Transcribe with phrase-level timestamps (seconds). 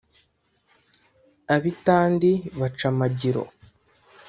[1.53, 3.43] ab’i tandi baca amagiro.